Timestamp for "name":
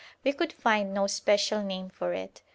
1.61-1.89